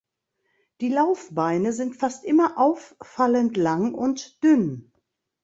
Die 0.79 0.89
Laufbeine 0.89 1.73
sind 1.73 1.95
fast 1.95 2.25
immer 2.25 2.57
auffallend 2.57 3.55
lang 3.55 3.93
und 3.93 4.41
dünn. 4.43 4.91